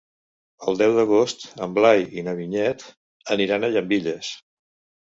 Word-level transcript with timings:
El 0.71 0.79
deu 0.79 0.95
d'agost 0.99 1.45
en 1.67 1.77
Blai 1.77 2.01
i 2.23 2.27
na 2.31 2.35
Vinyet 2.41 2.89
aniran 3.39 3.63
a 3.63 3.73
Llambilles. 3.77 4.35